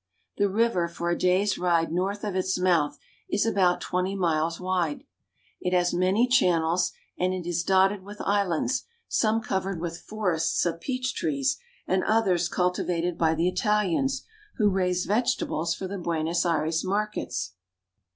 The 0.37 0.49
river 0.49 0.87
for 0.87 1.11
a 1.11 1.15
day's 1.15 1.59
ride 1.59 1.91
north 1.91 2.23
of 2.23 2.35
its 2.35 2.57
mouth 2.57 2.97
is 3.29 3.45
about 3.45 3.81
twenty 3.81 4.15
miles 4.15 4.59
wide. 4.59 5.03
It 5.59 5.73
has 5.73 5.93
On 5.93 5.99
the 5.99 6.05
Parana. 6.07 6.13
many 6.13 6.27
channels, 6.27 6.91
and 7.19 7.35
it 7.35 7.45
is 7.45 7.61
dotted 7.63 8.01
with 8.01 8.19
islands, 8.21 8.85
some 9.07 9.41
cov 9.41 9.65
ered 9.65 9.77
with 9.79 9.99
forests 10.01 10.65
of 10.65 10.81
peach 10.81 11.13
trees 11.13 11.59
and 11.87 12.03
others 12.03 12.49
cultivated 12.49 13.15
by 13.15 13.35
the 13.35 13.47
Italians, 13.47 14.23
who 14.55 14.71
raise 14.71 15.05
vegetables 15.05 15.75
for 15.75 15.87
the 15.87 15.99
Buenos 15.99 16.47
Aires 16.47 16.83
markets. 16.83 17.53